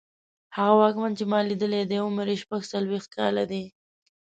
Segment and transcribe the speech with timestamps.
[0.55, 3.63] هغه واکمن چې ما لیدلی دی عمر یې شپږڅلوېښت کاله دی.